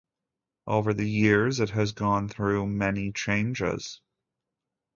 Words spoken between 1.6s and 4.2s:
has gone through many changes.